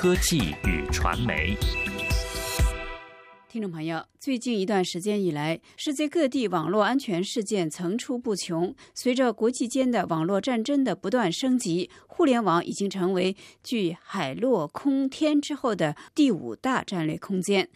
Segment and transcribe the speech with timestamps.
[0.00, 1.54] 科技与传媒。
[3.50, 8.74] 听众朋友，最近一段时间以来，世界各地网络安全事件层出不穷。
[8.94, 17.68] 随着国际间的网络战争的不断升级，互联网已经成为继海陆空天之后的第五大战略空间。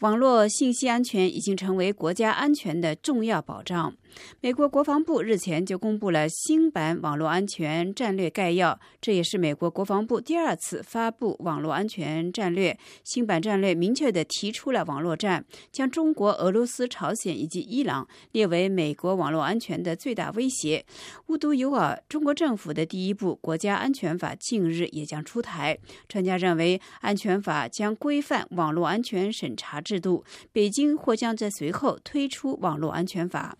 [0.00, 3.94] 网络信息安全已经成为国家安全的重要保障。
[4.40, 12.78] 美国国防部日前就公布了新版网络安全战略概要，这也是美国国防部第二次发布网络安全战略。
[13.04, 20.84] 新版战略明确地提出了网络战，将中国、俄罗斯、朝鲜以及伊朗列为美国网络安全的最大威胁。
[21.26, 25.78] 无独有偶，中国政府的第一部国家安全法近日也将出台。
[26.08, 33.56] 专家认为，安全法将规范网络安全审查制度，北京或将在随后推出网络安全法。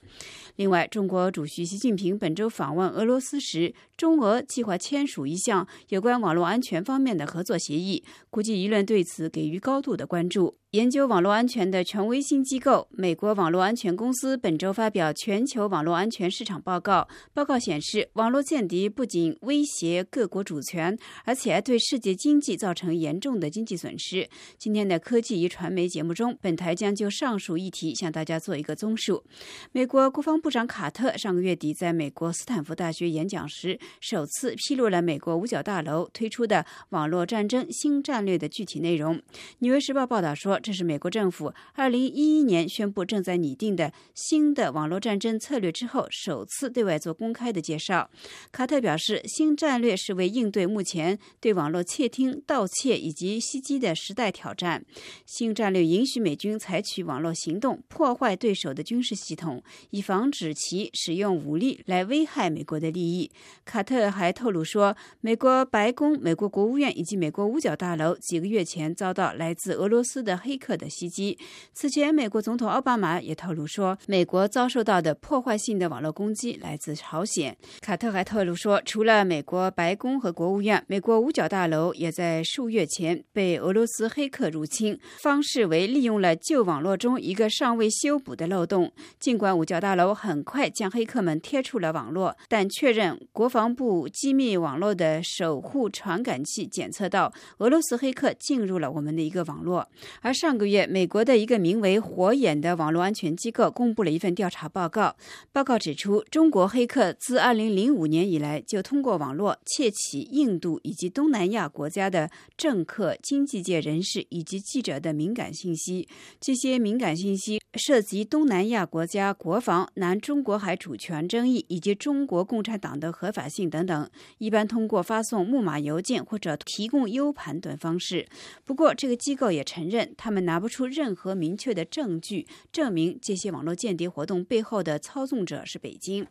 [0.56, 10.56] 另外，中国主席习近平本周访问俄罗斯时，中俄计划签署一项有关网络安全方面的合作协议，估计舆论对此给予高度的关注。
[10.76, 17.08] 研究网络安全的权威性机构美国网络安全公司本周发表全球网络安全市场报告。
[17.32, 24.28] 报告显示，网络间谍不仅威胁各国主权，而且还对世界经济造成严重的经济损失。
[24.58, 29.24] 今天的科技与传媒节目中，本台将就上述议题向大家做一个综述。
[29.72, 39.16] 美国国防部长卡特上个月底在美国斯坦福大学演讲时，首次披露了美国五角大楼推出的网络战争新战略的具体内容。
[39.60, 40.60] 《纽约时报》报道说。
[40.66, 48.10] 这是美国政府二零一一年宣布正在拟定的新的网络战争策略之后，首次对外做公开的介绍。
[48.50, 54.84] 卡特表示，新战略是为应对目前对网络窃听、盗窃以及袭击的时代挑战。
[55.24, 63.30] 新战略允许美军采取网络行动，破坏对手的军事系统，以防止其使用武力来危害美国的利益。
[63.64, 70.56] 卡特还透露说，美国白宫、美国国务院以及美国五角大楼几个月前遭到来自俄罗斯的黑。
[70.56, 71.38] 客的袭击。
[71.72, 77.56] 此前，美国总统奥巴马也透露说，美国遭受到的破坏性的网络攻击来自朝鲜。
[77.80, 88.90] 卡特还透露说，除了美国白宫和国务院，美国五角大楼也在数月前被俄罗斯黑客入侵，方式为利用了旧网络中一个尚未修补的漏洞。
[89.20, 99.86] 尽管五角大楼很快将黑客们贴出了网络，但确认国防部机密网络的守护传感器检测到俄罗斯黑客进入了我们的一个网络，
[100.22, 100.56] 而上。
[100.56, 105.14] 个月，美国的一个名为“火眼”的网络安全机构公布了一份调查报告。
[105.52, 116.08] 报告指出，中国黑客自2005年以来就通过网络窃取印度以及东南亚国家的政客、经济界人士以及记者的敏感信息。
[116.40, 124.08] 这些敏感信息涉及东南亚国家国防、南中国海主权争议以及中国共产党的合法性等等。
[124.38, 128.26] 一般通过发送木马邮件或者提供 U 盘等方式。
[128.64, 130.46] 不过，这个机构也承认，他们。
[130.46, 136.24] 拿不出任何明确的证据证明这些网络间谍活动背后的操纵者是北京，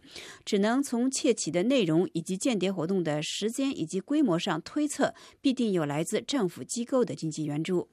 [0.45, 7.89] 只能从窃取的内容以及间谍活动的时间以及规模上推测，必定有来自政府机构的经济援助。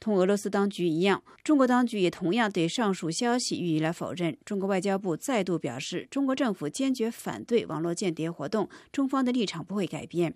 [0.00, 4.34] 同俄罗斯当局一样，中国当局也同样对上述消息予以了否认。
[4.46, 10.34] 中国外交部再度表示，中国政府坚决反对网络间谍活动，中方的立场不会改变。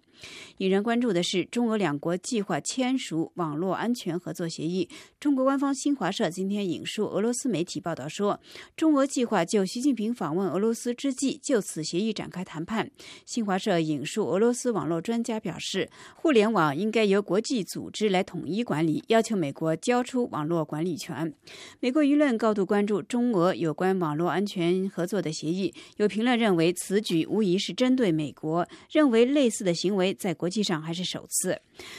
[0.58, 4.86] 引人关注的是，中俄两国计划签署网络安全合作协议。
[5.19, 8.38] 中国官方新华社今天引述俄罗斯媒体报道说，
[8.76, 12.91] 中俄计划就习近平访问俄罗斯之际就此协议展开谈判。
[13.25, 19.53] 新华社引述俄罗斯网络专家表示，互联网应该由国际组织来统一管理，要求美。
[19.54, 21.32] 国交出网络管理权。
[21.81, 25.72] 美国舆论高度关注中俄有关网络安全合作的协议。
[25.97, 31.59] 有评论认为，此举无疑是针对美国，认为类似的行为在国际上还是首次。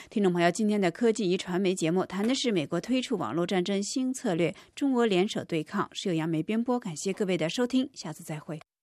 [0.09, 5.89] 听众朋友，今天的科技与传媒节目谈的是美国推出网络战争新策略，中俄联手对抗。
[5.93, 8.74] 是由杨梅编播，感谢各位的收听，下次再会。